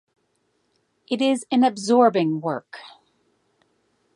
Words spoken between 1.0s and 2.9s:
It is an absorbing work.